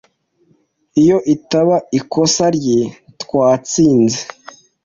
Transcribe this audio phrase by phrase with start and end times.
[1.01, 2.79] Iyo itaba ikosa rye,
[3.21, 4.21] twatsinze.